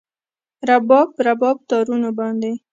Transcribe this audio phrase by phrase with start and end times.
[0.69, 2.51] رباب، رباب تارونو باندې